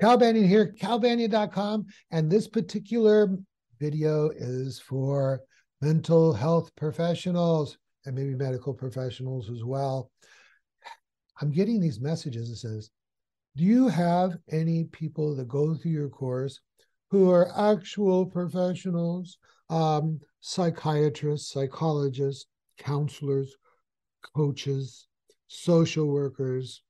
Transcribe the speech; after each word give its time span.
Cal 0.00 0.16
Banyan 0.16 0.46
here, 0.46 0.74
calbanyan.com. 0.80 1.86
And 2.12 2.30
this 2.30 2.46
particular 2.46 3.36
video 3.80 4.30
is 4.30 4.78
for 4.78 5.40
mental 5.80 6.32
health 6.32 6.70
professionals 6.76 7.78
and 8.06 8.14
maybe 8.14 8.34
medical 8.36 8.72
professionals 8.72 9.50
as 9.50 9.64
well. 9.64 10.12
I'm 11.40 11.50
getting 11.50 11.80
these 11.80 12.00
messages 12.00 12.48
that 12.50 12.56
says, 12.56 12.90
do 13.56 13.64
you 13.64 13.88
have 13.88 14.36
any 14.50 14.84
people 14.84 15.34
that 15.34 15.48
go 15.48 15.74
through 15.74 15.90
your 15.90 16.08
course 16.08 16.60
who 17.10 17.30
are 17.30 17.50
actual 17.56 18.24
professionals, 18.24 19.38
um, 19.68 20.20
psychiatrists, 20.38 21.52
psychologists, 21.52 22.46
counselors, 22.78 23.56
coaches, 24.36 25.08
social 25.48 26.06
workers? 26.06 26.82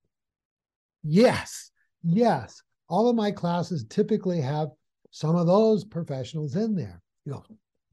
Yes, 1.03 1.71
yes 2.03 2.63
all 2.89 3.09
of 3.09 3.17
my 3.17 3.31
classes 3.31 3.85
typically 3.89 4.41
have 4.41 4.69
some 5.11 5.37
of 5.37 5.47
those 5.47 5.85
professionals 5.85 6.57
in 6.57 6.75
there. 6.75 7.01
You 7.25 7.33
know, 7.33 7.45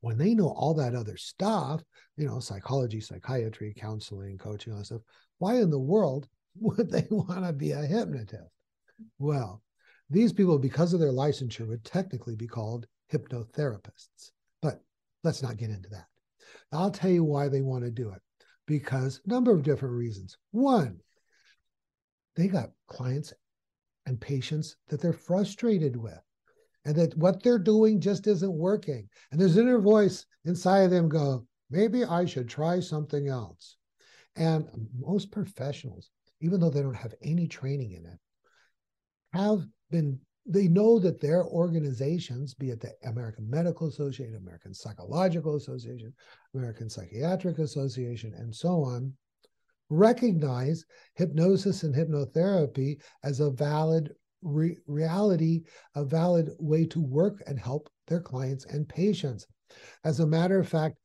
when 0.01 0.17
they 0.17 0.33
know 0.33 0.49
all 0.49 0.73
that 0.75 0.95
other 0.95 1.17
stuff, 1.17 1.83
you 2.17 2.25
know, 2.27 2.39
psychology, 2.39 3.01
psychiatry, 3.01 3.73
counseling, 3.77 4.37
coaching, 4.37 4.73
all 4.73 4.79
that 4.79 4.85
stuff, 4.85 5.01
why 5.39 5.55
in 5.55 5.69
the 5.69 5.79
world 5.79 6.27
would 6.59 6.89
they 6.89 7.07
want 7.09 7.45
to 7.45 7.53
be 7.53 7.71
a 7.71 7.85
hypnotist? 7.85 8.49
Well, 9.19 9.61
these 10.09 10.31
people, 10.31 10.59
because 10.59 10.93
of 10.93 10.99
their 10.99 11.11
licensure, 11.11 11.67
would 11.67 11.83
technically 11.83 12.35
be 12.35 12.47
called 12.47 12.87
hypnotherapists. 13.11 14.31
But 14.61 14.81
let's 15.23 15.41
not 15.41 15.57
get 15.57 15.69
into 15.69 15.89
that. 15.89 16.05
I'll 16.71 16.91
tell 16.91 17.11
you 17.11 17.23
why 17.23 17.47
they 17.49 17.61
want 17.61 17.83
to 17.83 17.91
do 17.91 18.11
it. 18.11 18.21
Because 18.67 19.21
number 19.25 19.51
of 19.51 19.63
different 19.63 19.95
reasons. 19.95 20.37
One, 20.51 20.99
they 22.35 22.47
got 22.47 22.71
clients 22.87 23.33
and 24.05 24.19
patients 24.19 24.75
that 24.89 25.01
they're 25.01 25.13
frustrated 25.13 25.95
with 25.95 26.19
and 26.85 26.95
that 26.95 27.17
what 27.17 27.41
they're 27.41 27.59
doing 27.59 27.99
just 27.99 28.27
isn't 28.27 28.53
working. 28.53 29.09
And 29.31 29.41
there's 29.41 29.57
an 29.57 29.67
inner 29.67 29.79
voice 29.79 30.25
inside 30.45 30.81
of 30.81 30.91
them 30.91 31.09
go, 31.09 31.45
maybe 31.69 32.05
I 32.05 32.25
should 32.25 32.47
try 32.47 32.79
something 32.79 33.27
else. 33.27 33.77
And 34.35 34.67
most 34.99 35.31
professionals, 35.31 36.09
even 36.41 36.59
though 36.59 36.69
they 36.69 36.81
don't 36.81 36.93
have 36.93 37.15
any 37.23 37.47
training 37.47 37.93
in 37.93 38.05
it, 38.05 38.19
have 39.33 39.65
been, 39.89 40.19
they 40.45 40.67
know 40.67 40.99
that 40.99 41.19
their 41.19 41.43
organizations, 41.45 42.53
be 42.53 42.69
it 42.69 42.81
the 42.81 42.93
American 43.05 43.49
Medical 43.49 43.87
Association, 43.87 44.35
American 44.35 44.73
Psychological 44.73 45.55
Association, 45.55 46.13
American 46.53 46.89
Psychiatric 46.89 47.57
Association, 47.57 48.33
and 48.35 48.53
so 48.53 48.83
on, 48.83 49.13
recognize 49.89 50.85
hypnosis 51.15 51.83
and 51.83 51.93
hypnotherapy 51.93 53.01
as 53.23 53.39
a 53.39 53.51
valid 53.51 54.13
re- 54.41 54.77
reality, 54.87 55.63
a 55.95 56.03
valid 56.03 56.51
way 56.59 56.85
to 56.85 57.01
work 57.01 57.43
and 57.47 57.59
help 57.59 57.89
their 58.07 58.21
clients 58.21 58.65
and 58.65 58.87
patients. 58.87 59.47
As 60.03 60.19
a 60.19 60.27
matter 60.27 60.59
of 60.59 60.67
fact, 60.67 60.95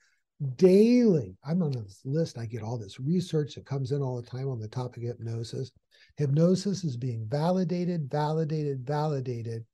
daily, 0.56 1.36
I'm 1.44 1.62
on 1.62 1.72
this 1.72 2.00
list, 2.04 2.38
I 2.38 2.46
get 2.46 2.62
all 2.62 2.78
this 2.78 3.00
research 3.00 3.54
that 3.54 3.66
comes 3.66 3.92
in 3.92 4.00
all 4.00 4.20
the 4.20 4.28
time 4.28 4.48
on 4.48 4.58
the 4.58 4.68
topic 4.68 5.04
of 5.04 5.18
hypnosis. 5.18 5.70
Hypnosis 6.16 6.84
is 6.84 6.96
being 6.96 7.26
validated, 7.28 8.10
validated, 8.10 8.86
validated 8.86 9.64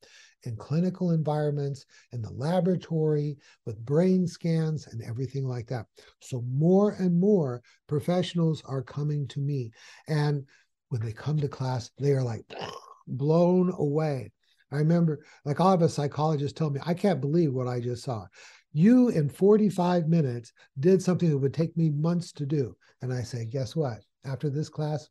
in 0.45 0.57
clinical 0.57 1.11
environments, 1.11 1.87
in 2.13 2.23
the 2.23 2.31
laboratory, 2.31 3.37
with 3.65 3.85
brain 3.85 4.27
scans 4.27 4.87
and 4.87 5.03
everything 5.03 5.47
like 5.47 5.67
that. 5.69 5.87
So 6.21 6.43
more 6.43 6.93
and 6.93 7.19
more 7.19 7.63
professionals 7.87 8.63
are 8.67 8.83
coming 8.83 9.27
to 9.29 9.41
me. 9.41 9.71
And 10.09 10.45
when 10.89 11.03
they 11.03 11.13
come 11.13 11.39
to 11.39 11.49
class, 11.49 11.91
they 11.99 12.13
are 12.13 12.23
like 12.23 12.45
blown 13.07 13.73
away. 13.77 14.33
I 14.73 14.77
remember, 14.77 15.25
like, 15.45 15.61
I'll 15.61 15.71
have 15.71 15.83
a 15.83 15.89
psychologist 15.89 16.57
tell 16.57 16.71
me, 16.71 16.81
I 16.85 16.95
can't 16.95 17.21
believe 17.21 17.53
what 17.53 17.69
I 17.69 17.81
just 17.81 18.05
saw. 18.05 18.27
You 18.73 19.09
in 19.09 19.29
45 19.29 20.09
minutes 20.09 20.53
did 20.81 21.01
something 21.01 21.31
that 21.31 21.39
would 21.39 21.55
take 21.55 21.77
me 21.77 21.91
months 21.91 22.33
to 22.33 22.47
do. 22.47 22.77
And 23.01 23.13
I 23.13 23.23
say, 23.23 23.45
guess 23.45 23.77
what? 23.77 24.01
After 24.25 24.51
this 24.51 24.69
class, 24.69 25.09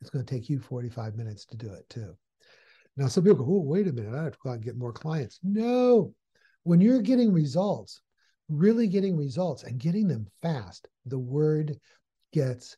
it's 0.00 0.10
going 0.10 0.24
to 0.24 0.34
take 0.34 0.48
you 0.48 0.60
45 0.60 1.16
minutes 1.16 1.44
to 1.46 1.56
do 1.56 1.72
it 1.72 1.88
too. 1.88 2.16
Now, 2.98 3.06
some 3.06 3.22
people 3.22 3.44
go, 3.44 3.52
oh, 3.54 3.60
wait 3.60 3.86
a 3.86 3.92
minute, 3.92 4.12
I 4.12 4.24
have 4.24 4.32
to 4.32 4.38
go 4.42 4.50
out 4.50 4.54
and 4.54 4.64
get 4.64 4.76
more 4.76 4.92
clients. 4.92 5.38
No, 5.44 6.12
when 6.64 6.80
you're 6.80 7.00
getting 7.00 7.32
results, 7.32 8.00
really 8.48 8.88
getting 8.88 9.16
results 9.16 9.62
and 9.62 9.78
getting 9.78 10.08
them 10.08 10.26
fast, 10.42 10.88
the 11.06 11.18
word 11.18 11.78
gets 12.32 12.76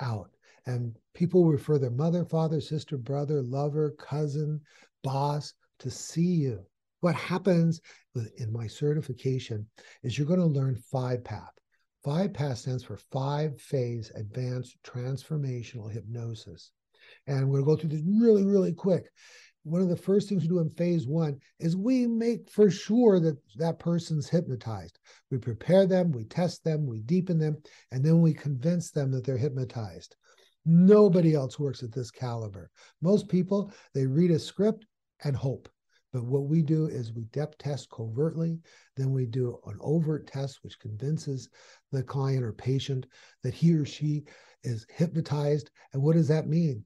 out. 0.00 0.30
And 0.66 0.96
people 1.14 1.44
refer 1.46 1.78
their 1.78 1.92
mother, 1.92 2.24
father, 2.24 2.60
sister, 2.60 2.98
brother, 2.98 3.42
lover, 3.42 3.94
cousin, 3.96 4.60
boss 5.04 5.54
to 5.78 5.90
see 5.90 6.20
you. 6.20 6.66
What 6.98 7.14
happens 7.14 7.80
in 8.38 8.52
my 8.52 8.66
certification 8.66 9.66
is 10.02 10.18
you're 10.18 10.26
going 10.26 10.40
to 10.40 10.46
learn 10.46 10.82
five 10.90 11.22
path. 11.22 11.52
Five 12.02 12.34
path 12.34 12.58
stands 12.58 12.82
for 12.82 12.96
five 13.12 13.60
phase 13.60 14.10
advanced 14.16 14.76
transformational 14.84 15.92
hypnosis. 15.92 16.72
And 17.28 17.48
we're 17.48 17.62
going 17.62 17.78
to 17.78 17.84
go 17.84 17.88
through 17.88 17.98
this 17.98 18.20
really, 18.20 18.44
really 18.44 18.72
quick 18.72 19.04
one 19.62 19.82
of 19.82 19.88
the 19.88 19.96
first 19.96 20.28
things 20.28 20.42
we 20.42 20.48
do 20.48 20.60
in 20.60 20.70
phase 20.70 21.06
one 21.06 21.38
is 21.58 21.76
we 21.76 22.06
make 22.06 22.50
for 22.50 22.70
sure 22.70 23.20
that 23.20 23.36
that 23.56 23.78
person's 23.78 24.28
hypnotized. 24.28 24.98
We 25.30 25.38
prepare 25.38 25.86
them, 25.86 26.12
we 26.12 26.24
test 26.24 26.64
them, 26.64 26.86
we 26.86 27.00
deepen 27.00 27.38
them, 27.38 27.58
and 27.92 28.04
then 28.04 28.20
we 28.20 28.32
convince 28.32 28.90
them 28.90 29.10
that 29.12 29.24
they're 29.24 29.36
hypnotized. 29.36 30.16
Nobody 30.64 31.34
else 31.34 31.58
works 31.58 31.82
at 31.82 31.92
this 31.92 32.10
caliber. 32.10 32.70
Most 33.02 33.28
people, 33.28 33.72
they 33.94 34.06
read 34.06 34.30
a 34.30 34.38
script 34.38 34.86
and 35.24 35.36
hope. 35.36 35.68
But 36.12 36.24
what 36.24 36.44
we 36.44 36.62
do 36.62 36.86
is 36.86 37.12
we 37.12 37.24
depth 37.24 37.58
test 37.58 37.88
covertly, 37.90 38.58
then 38.96 39.12
we 39.12 39.26
do 39.26 39.60
an 39.66 39.78
overt 39.80 40.26
test, 40.26 40.58
which 40.62 40.80
convinces 40.80 41.48
the 41.92 42.02
client 42.02 42.42
or 42.42 42.52
patient 42.52 43.06
that 43.42 43.54
he 43.54 43.74
or 43.74 43.84
she 43.84 44.24
is 44.64 44.86
hypnotized. 44.90 45.70
And 45.92 46.02
what 46.02 46.16
does 46.16 46.28
that 46.28 46.48
mean? 46.48 46.84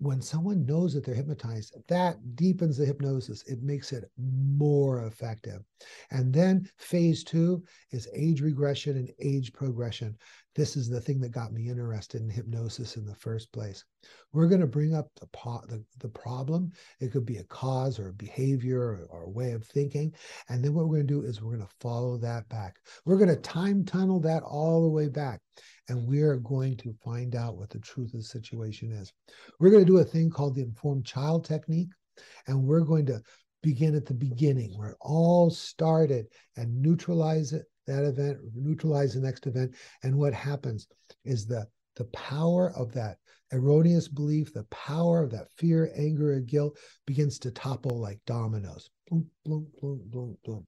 When 0.00 0.22
someone 0.22 0.64
knows 0.64 0.94
that 0.94 1.04
they're 1.04 1.14
hypnotized, 1.14 1.76
that 1.88 2.16
deepens 2.34 2.78
the 2.78 2.86
hypnosis. 2.86 3.42
It 3.46 3.62
makes 3.62 3.92
it 3.92 4.10
more 4.16 5.04
effective. 5.04 5.62
And 6.10 6.32
then 6.32 6.66
phase 6.78 7.22
two 7.22 7.62
is 7.90 8.08
age 8.14 8.40
regression 8.40 8.96
and 8.96 9.10
age 9.20 9.52
progression. 9.52 10.16
This 10.56 10.74
is 10.74 10.88
the 10.88 11.00
thing 11.00 11.20
that 11.20 11.32
got 11.32 11.52
me 11.52 11.68
interested 11.68 12.22
in 12.22 12.30
hypnosis 12.30 12.96
in 12.96 13.04
the 13.04 13.14
first 13.14 13.52
place. 13.52 13.84
We're 14.32 14.48
going 14.48 14.62
to 14.62 14.66
bring 14.66 14.94
up 14.94 15.10
the, 15.16 15.28
the, 15.68 15.84
the 15.98 16.08
problem. 16.08 16.72
It 17.00 17.12
could 17.12 17.26
be 17.26 17.36
a 17.36 17.44
cause 17.44 17.98
or 17.98 18.08
a 18.08 18.14
behavior 18.14 18.80
or, 18.80 19.06
or 19.10 19.22
a 19.24 19.30
way 19.30 19.52
of 19.52 19.64
thinking. 19.64 20.14
And 20.48 20.64
then 20.64 20.72
what 20.72 20.86
we're 20.86 20.96
going 20.96 21.08
to 21.08 21.14
do 21.14 21.22
is 21.22 21.42
we're 21.42 21.56
going 21.56 21.66
to 21.66 21.74
follow 21.78 22.16
that 22.18 22.48
back. 22.48 22.76
We're 23.04 23.18
going 23.18 23.28
to 23.28 23.36
time 23.36 23.84
tunnel 23.84 24.18
that 24.20 24.42
all 24.42 24.82
the 24.82 24.88
way 24.88 25.08
back 25.08 25.40
and 25.88 26.06
we 26.06 26.22
are 26.22 26.36
going 26.36 26.76
to 26.78 26.94
find 27.04 27.34
out 27.34 27.56
what 27.56 27.70
the 27.70 27.78
truth 27.78 28.14
of 28.14 28.20
the 28.20 28.24
situation 28.24 28.92
is. 28.92 29.12
We're 29.58 29.70
going 29.70 29.84
to 29.84 29.92
do 29.92 29.98
a 29.98 30.04
thing 30.04 30.30
called 30.30 30.54
the 30.54 30.62
informed 30.62 31.06
child 31.06 31.44
technique, 31.44 31.90
and 32.46 32.62
we're 32.62 32.80
going 32.80 33.06
to 33.06 33.22
begin 33.62 33.94
at 33.94 34.06
the 34.06 34.14
beginning 34.14 34.76
where 34.76 34.90
it 34.90 34.96
all 35.00 35.50
started 35.50 36.26
and 36.56 36.80
neutralize 36.80 37.52
it, 37.52 37.66
that 37.86 38.04
event, 38.04 38.38
neutralize 38.54 39.14
the 39.14 39.20
next 39.20 39.46
event. 39.46 39.74
And 40.02 40.16
what 40.16 40.32
happens 40.32 40.86
is 41.24 41.46
the 41.46 41.66
the 41.96 42.04
power 42.06 42.72
of 42.76 42.92
that 42.92 43.18
erroneous 43.52 44.08
belief, 44.08 44.52
the 44.52 44.64
power 44.64 45.22
of 45.22 45.30
that 45.30 45.50
fear, 45.52 45.92
anger, 45.96 46.32
and 46.32 46.46
guilt 46.46 46.78
begins 47.06 47.38
to 47.40 47.50
topple 47.50 48.00
like 48.00 48.20
dominoes. 48.26 48.88
Boom, 49.10 49.26
boom, 49.44 49.66
boom, 49.80 50.00
boom, 50.06 50.36
boom. 50.44 50.66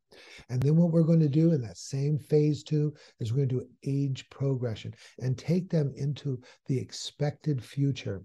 And 0.48 0.60
then 0.60 0.76
what 0.76 0.90
we're 0.90 1.04
going 1.04 1.20
to 1.20 1.28
do 1.28 1.52
in 1.52 1.62
that 1.62 1.78
same 1.78 2.18
phase 2.18 2.64
two 2.64 2.92
is 3.20 3.32
we're 3.32 3.46
going 3.46 3.50
to 3.50 3.54
do 3.60 3.68
age 3.84 4.28
progression 4.30 4.92
and 5.20 5.38
take 5.38 5.70
them 5.70 5.92
into 5.96 6.40
the 6.66 6.76
expected 6.76 7.62
future. 7.62 8.24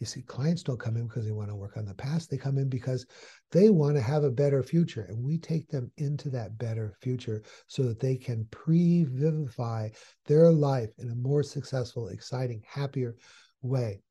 You 0.00 0.06
see, 0.06 0.22
clients 0.22 0.62
don't 0.62 0.80
come 0.80 0.96
in 0.96 1.06
because 1.06 1.24
they 1.24 1.32
want 1.32 1.48
to 1.48 1.54
work 1.54 1.76
on 1.76 1.86
the 1.86 1.94
past. 1.94 2.28
They 2.28 2.36
come 2.36 2.58
in 2.58 2.68
because 2.68 3.06
they 3.52 3.70
want 3.70 3.94
to 3.94 4.02
have 4.02 4.24
a 4.24 4.30
better 4.30 4.62
future. 4.62 5.06
And 5.08 5.22
we 5.22 5.38
take 5.38 5.68
them 5.68 5.90
into 5.96 6.28
that 6.30 6.58
better 6.58 6.96
future 7.00 7.42
so 7.68 7.84
that 7.84 8.00
they 8.00 8.16
can 8.16 8.46
pre 8.50 9.04
vivify 9.04 9.90
their 10.26 10.50
life 10.50 10.90
in 10.98 11.10
a 11.10 11.14
more 11.14 11.42
successful, 11.42 12.08
exciting, 12.08 12.62
happier 12.66 13.16
way. 13.62 14.02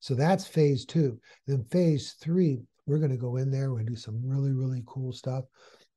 So 0.00 0.14
that's 0.14 0.46
phase 0.46 0.84
two. 0.84 1.20
Then 1.46 1.64
phase 1.64 2.16
three, 2.20 2.60
we're 2.90 2.98
going 2.98 3.10
to 3.10 3.16
go 3.16 3.36
in 3.36 3.50
there. 3.50 3.68
To 3.68 3.84
do 3.84 3.94
some 3.94 4.20
really, 4.24 4.52
really 4.52 4.82
cool 4.86 5.12
stuff 5.12 5.44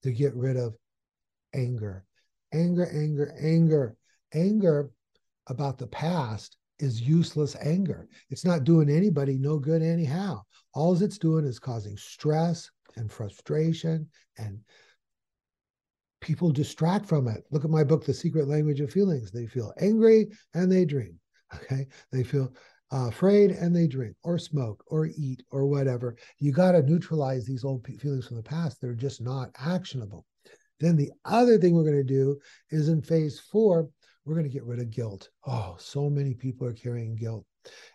to 0.04 0.12
get 0.12 0.36
rid 0.36 0.58
of 0.58 0.76
anger. 1.56 2.06
Anger, 2.54 2.88
anger, 2.94 3.36
anger. 3.42 3.98
Anger 4.34 4.92
about 5.48 5.78
the 5.80 5.88
past 5.88 6.58
is 6.80 7.02
useless 7.02 7.56
anger. 7.62 8.08
It's 8.30 8.46
not 8.46 8.64
doing 8.64 8.90
anybody 8.90 9.38
no 9.38 9.58
good 9.58 9.82
anyhow. 9.82 10.44
All 10.74 11.02
it's 11.02 11.18
doing 11.18 11.46
is 11.46 11.60
causing 11.60 11.98
stress 11.98 12.70
and 12.96 13.12
frustration 13.12 14.08
and 14.38 14.60
people 16.22 16.52
distract 16.52 17.06
from 17.06 17.28
it. 17.28 17.44
Look 17.52 17.66
at 17.66 17.72
my 17.72 17.84
book, 17.84 18.06
The 18.06 18.14
Secret 18.14 18.48
Language 18.48 18.82
of 18.82 18.92
Feelings. 18.92 19.32
They 19.32 19.48
feel 19.48 19.74
angry 19.80 20.28
and 20.54 20.72
they 20.72 20.86
dream. 20.86 21.20
Okay. 21.56 21.88
They 22.12 22.24
feel 22.24 22.52
uh, 22.94 23.08
afraid 23.08 23.52
and 23.52 23.76
they 23.76 23.88
drink 23.88 24.16
or 24.24 24.38
smoke 24.38 24.84
or 24.88 25.08
eat 25.08 25.42
or 25.52 25.66
whatever. 25.66 26.16
You 26.38 26.52
got 26.52 26.74
to 26.74 26.84
neutralize 26.84 27.46
these 27.46 27.64
old 27.64 27.86
feelings 27.86 28.28
from 28.28 28.38
the 28.38 28.44
past. 28.44 28.80
They're 28.80 28.94
just 28.94 29.20
not 29.20 29.50
actionable. 29.58 30.26
Then 30.80 30.96
the 30.96 31.12
other 31.26 31.58
thing 31.58 31.74
we're 31.74 31.84
going 31.84 31.96
to 31.96 32.04
do 32.04 32.40
is 32.70 32.90
in 32.90 33.02
phase 33.02 33.40
four, 33.40 33.90
we're 34.26 34.36
going 34.36 34.48
to 34.48 34.54
get 34.54 34.66
rid 34.66 34.80
of 34.80 34.92
guilt. 34.92 35.30
Oh, 35.48 35.76
so 35.80 36.10
many 36.10 36.34
people 36.34 36.68
are 36.68 36.74
carrying 36.74 37.16
guilt. 37.16 37.46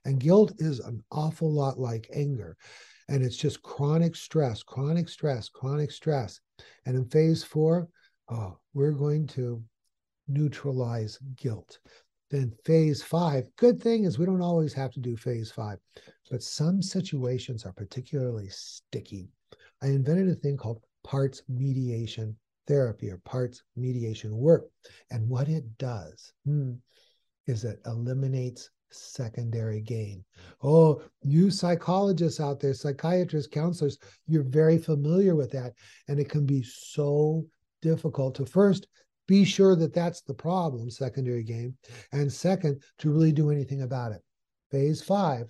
And 0.04 0.18
guilt 0.18 0.52
is 0.58 0.80
an 0.80 1.02
awful 1.12 1.52
lot 1.52 1.78
like 1.78 2.10
anger. 2.12 2.56
And 3.08 3.22
it's 3.22 3.36
just 3.36 3.62
chronic 3.62 4.16
stress, 4.16 4.62
chronic 4.62 5.08
stress, 5.08 5.48
chronic 5.48 5.92
stress. 5.92 6.40
And 6.86 6.96
in 6.96 7.04
phase 7.08 7.44
four, 7.44 7.88
oh, 8.30 8.58
we're 8.74 8.92
going 8.92 9.26
to 9.28 9.62
neutralize 10.26 11.18
guilt. 11.36 11.78
Then 12.30 12.52
phase 12.64 13.02
five, 13.02 13.48
good 13.56 13.82
thing 13.82 14.04
is 14.04 14.19
we 14.19 14.26
don't 14.26 14.42
always 14.42 14.75
have 14.75 14.92
to 14.92 15.00
do 15.00 15.16
phase 15.16 15.50
five, 15.50 15.78
but 16.30 16.42
some 16.42 16.82
situations 16.82 17.64
are 17.64 17.72
particularly 17.72 18.48
sticky. 18.50 19.30
I 19.82 19.86
invented 19.86 20.28
a 20.28 20.34
thing 20.34 20.56
called 20.56 20.82
parts 21.04 21.42
mediation 21.48 22.36
therapy 22.66 23.10
or 23.10 23.16
parts 23.19 23.62
mediation 23.76 24.36
work. 24.36 24.66
And 25.10 25.28
what 25.28 25.48
it 25.48 25.64
does 25.78 26.32
hmm, 26.44 26.75
is 27.46 27.64
it 27.64 27.80
eliminates 27.86 28.70
secondary 28.90 29.81
gain. 29.81 30.24
Oh, 30.62 31.02
you 31.22 31.50
psychologists 31.50 32.40
out 32.40 32.60
there, 32.60 32.74
psychiatrists, 32.74 33.50
counselors, 33.50 33.98
you're 34.26 34.42
very 34.42 34.78
familiar 34.78 35.34
with 35.34 35.50
that. 35.52 35.72
And 36.08 36.20
it 36.20 36.28
can 36.28 36.46
be 36.46 36.62
so 36.62 37.46
difficult 37.82 38.34
to 38.36 38.46
first 38.46 38.86
be 39.28 39.44
sure 39.44 39.76
that 39.76 39.94
that's 39.94 40.22
the 40.22 40.34
problem, 40.34 40.90
secondary 40.90 41.44
gain, 41.44 41.76
and 42.10 42.32
second, 42.32 42.82
to 42.98 43.10
really 43.12 43.30
do 43.30 43.50
anything 43.50 43.82
about 43.82 44.10
it. 44.10 44.22
Phase 44.72 45.00
five, 45.00 45.46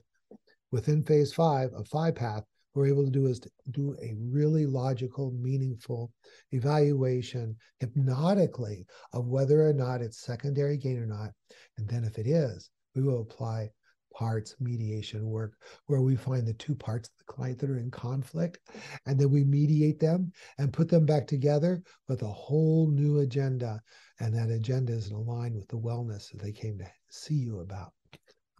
within 0.70 1.02
phase 1.02 1.32
five 1.32 1.72
of 1.72 1.88
five 1.88 2.16
path, 2.16 2.44
we're 2.75 2.86
able 2.86 3.04
to 3.04 3.10
do 3.10 3.26
is 3.26 3.40
to 3.40 3.50
do 3.70 3.96
a 4.02 4.14
really 4.19 4.66
logical, 4.66 5.32
meaningful 5.32 6.12
evaluation 6.52 7.56
hypnotically 7.80 8.84
of 9.12 9.26
whether 9.26 9.66
or 9.66 9.72
not 9.72 10.02
it's 10.02 10.20
secondary 10.20 10.76
gain 10.76 10.98
or 10.98 11.06
not. 11.06 11.31
And 11.78 11.88
then 11.88 12.04
if 12.04 12.19
it 12.19 12.26
is, 12.26 12.70
we 12.94 13.02
will 13.02 13.22
apply 13.22 13.70
parts 14.14 14.55
mediation 14.60 15.26
work 15.26 15.55
where 15.87 16.00
we 16.00 16.16
find 16.16 16.46
the 16.46 16.55
two 16.55 16.75
parts 16.75 17.08
of 17.08 17.14
the 17.19 17.32
client 17.32 17.58
that 17.58 17.70
are 17.70 17.78
in 17.78 17.90
conflict 17.90 18.58
and 19.06 19.19
then 19.19 19.31
we 19.31 19.44
mediate 19.44 20.00
them 20.00 20.32
and 20.58 20.72
put 20.72 20.88
them 20.88 21.06
back 21.06 21.26
together 21.26 21.82
with 22.08 22.22
a 22.22 22.26
whole 22.26 22.90
new 22.90 23.20
agenda. 23.20 23.81
And 24.20 24.34
that 24.34 24.50
agenda 24.50 24.93
is 24.93 25.10
aligned 25.10 25.55
with 25.55 25.69
the 25.69 25.78
wellness 25.78 26.31
that 26.31 26.43
they 26.43 26.52
came 26.52 26.78
to 26.78 26.87
see 27.10 27.34
you 27.34 27.60
about. 27.60 27.93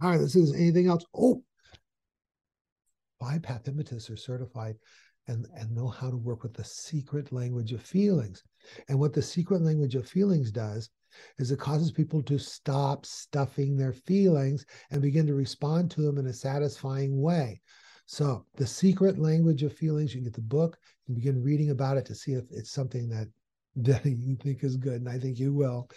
All 0.01 0.11
right 0.11 0.21
this 0.21 0.37
is 0.37 0.55
anything 0.55 0.89
else? 0.89 1.05
Oh! 1.15 1.43
Five 3.19 3.43
path 3.43 3.67
hypnotists 3.67 4.11
are 4.11 4.17
certified 4.17 4.77
and, 5.29 5.47
and 5.55 5.71
know 5.71 5.89
how 5.89 6.11
to 6.11 6.17
work 6.17 6.43
with 6.43 6.55
the 6.55 6.65
secret 6.65 7.33
language 7.33 7.73
of 7.73 7.83
feelings 7.83 8.43
and 8.89 8.99
what 8.99 9.13
the 9.13 9.23
secret 9.23 9.63
language 9.63 9.95
of 9.95 10.09
feelings 10.09 10.51
does 10.51 10.91
is 11.39 11.51
it 11.51 11.59
causes 11.59 11.91
people 11.91 12.23
to 12.23 12.39
stop 12.39 13.07
stuffing 13.07 13.77
their 13.77 13.93
feelings 13.93 14.65
and 14.91 15.03
begin 15.03 15.27
to 15.27 15.35
respond 15.35 15.91
to 15.91 16.03
them 16.03 16.19
in 16.19 16.27
a 16.27 16.33
satisfying 16.33 17.21
way. 17.21 17.61
So, 18.07 18.47
the 18.57 18.67
secret 18.67 19.19
language 19.19 19.63
of 19.63 19.73
feelings, 19.73 20.15
you 20.15 20.21
can 20.21 20.25
get 20.25 20.35
the 20.35 20.41
book, 20.41 20.79
you 21.07 21.15
begin 21.15 21.43
reading 21.43 21.71
about 21.71 21.99
it 21.99 22.07
to 22.07 22.15
see 22.15 22.33
if 22.33 22.45
it's 22.51 22.71
something 22.71 23.09
that 23.11 23.29
that 23.77 24.05
you 24.05 24.35
think 24.35 24.65
is 24.65 24.77
good, 24.77 24.95
and 24.95 25.09
I 25.09 25.19
think 25.19 25.39
you 25.39 25.53
will. 25.53 25.89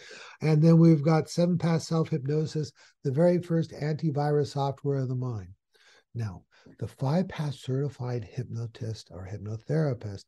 And 0.42 0.62
then 0.62 0.78
we've 0.78 1.02
got 1.02 1.30
seven 1.30 1.58
path 1.58 1.82
self 1.84 2.10
hypnosis, 2.10 2.72
the 3.04 3.12
very 3.12 3.42
first 3.42 3.72
antivirus 3.72 4.48
software 4.48 4.98
of 4.98 5.08
the 5.08 5.16
mind. 5.16 5.50
Now, 6.14 6.44
the 6.80 6.88
five 6.88 7.28
path 7.28 7.56
certified 7.56 8.24
hypnotist 8.24 9.10
or 9.12 9.28
hypnotherapist 9.32 10.26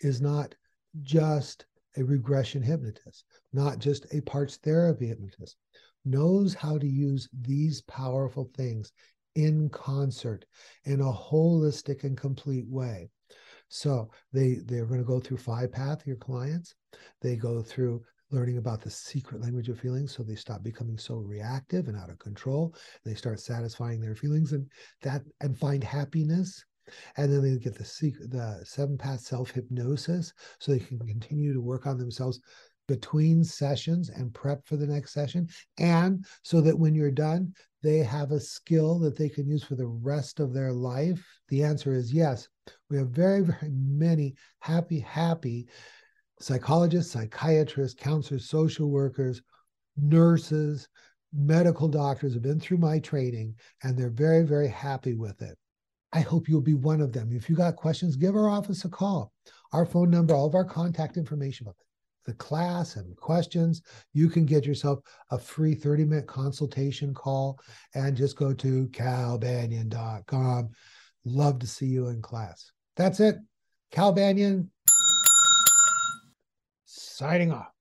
is 0.00 0.20
not 0.20 0.54
just 1.02 1.66
a 1.96 2.04
regression 2.04 2.62
hypnotist, 2.62 3.24
not 3.52 3.78
just 3.78 4.06
a 4.12 4.20
parts 4.22 4.56
therapy 4.56 5.06
hypnotist, 5.06 5.56
knows 6.04 6.54
how 6.54 6.78
to 6.78 6.86
use 6.86 7.28
these 7.42 7.82
powerful 7.82 8.50
things 8.56 8.92
in 9.34 9.68
concert 9.70 10.44
in 10.84 11.00
a 11.00 11.12
holistic 11.12 12.04
and 12.04 12.16
complete 12.16 12.66
way. 12.68 13.08
So 13.68 14.10
they 14.32 14.56
they're 14.64 14.86
going 14.86 15.00
to 15.00 15.06
go 15.06 15.20
through 15.20 15.38
five 15.38 15.72
path 15.72 16.06
your 16.06 16.16
clients. 16.16 16.74
They 17.20 17.36
go 17.36 17.62
through 17.62 18.02
learning 18.30 18.58
about 18.58 18.80
the 18.80 18.90
secret 18.90 19.40
language 19.40 19.68
of 19.68 19.78
feelings 19.78 20.14
so 20.14 20.22
they 20.22 20.34
stop 20.34 20.62
becoming 20.62 20.98
so 20.98 21.16
reactive 21.16 21.88
and 21.88 21.96
out 21.96 22.10
of 22.10 22.18
control. 22.18 22.74
They 23.04 23.14
start 23.14 23.40
satisfying 23.40 24.00
their 24.00 24.14
feelings 24.14 24.52
and 24.52 24.66
that 25.02 25.22
and 25.40 25.58
find 25.58 25.82
happiness 25.82 26.64
and 27.16 27.32
then 27.32 27.42
they 27.42 27.58
get 27.58 27.76
the 27.76 27.84
secret, 27.84 28.30
the 28.30 28.60
seven 28.64 28.96
path 28.96 29.20
self 29.20 29.50
hypnosis, 29.50 30.32
so 30.58 30.72
they 30.72 30.78
can 30.78 30.98
continue 30.98 31.52
to 31.52 31.60
work 31.60 31.86
on 31.86 31.98
themselves 31.98 32.40
between 32.88 33.42
sessions 33.42 34.10
and 34.10 34.32
prep 34.32 34.64
for 34.64 34.76
the 34.76 34.86
next 34.86 35.12
session, 35.12 35.48
and 35.78 36.24
so 36.42 36.60
that 36.60 36.78
when 36.78 36.94
you're 36.94 37.10
done, 37.10 37.52
they 37.82 37.98
have 37.98 38.30
a 38.30 38.40
skill 38.40 38.98
that 39.00 39.16
they 39.16 39.28
can 39.28 39.48
use 39.48 39.64
for 39.64 39.74
the 39.74 39.86
rest 39.86 40.40
of 40.40 40.52
their 40.52 40.72
life. 40.72 41.24
The 41.48 41.64
answer 41.64 41.92
is 41.92 42.12
yes. 42.12 42.48
We 42.90 42.96
have 42.98 43.10
very, 43.10 43.40
very 43.44 43.70
many 43.72 44.34
happy, 44.60 45.00
happy 45.00 45.66
psychologists, 46.40 47.12
psychiatrists, 47.12 48.00
counselors, 48.00 48.48
social 48.48 48.88
workers, 48.88 49.42
nurses, 49.96 50.88
medical 51.32 51.88
doctors 51.88 52.34
have 52.34 52.42
been 52.42 52.60
through 52.60 52.78
my 52.78 52.98
training, 52.98 53.54
and 53.82 53.96
they're 53.96 54.10
very, 54.10 54.42
very 54.42 54.68
happy 54.68 55.14
with 55.14 55.40
it. 55.42 55.56
I 56.12 56.20
hope 56.20 56.48
you'll 56.48 56.60
be 56.60 56.74
one 56.74 57.00
of 57.00 57.12
them. 57.12 57.32
If 57.32 57.50
you 57.50 57.56
got 57.56 57.76
questions, 57.76 58.16
give 58.16 58.36
our 58.36 58.48
office 58.48 58.84
a 58.84 58.88
call. 58.88 59.32
Our 59.72 59.84
phone 59.84 60.10
number, 60.10 60.34
all 60.34 60.46
of 60.46 60.54
our 60.54 60.64
contact 60.64 61.16
information 61.16 61.66
the 62.26 62.34
class 62.34 62.96
and 62.96 63.16
questions, 63.16 63.82
you 64.12 64.28
can 64.28 64.44
get 64.44 64.66
yourself 64.66 64.98
a 65.30 65.38
free 65.38 65.74
30 65.74 66.04
minute 66.04 66.26
consultation 66.26 67.14
call 67.14 67.58
and 67.94 68.16
just 68.16 68.36
go 68.36 68.52
to 68.52 68.88
calbanyan.com. 68.88 70.70
Love 71.24 71.58
to 71.60 71.66
see 71.66 71.86
you 71.86 72.08
in 72.08 72.20
class. 72.20 72.72
That's 72.96 73.20
it. 73.20 73.36
Cal 73.92 74.12
Banyan 74.12 74.70
signing 76.96 77.52
off. 77.52 77.75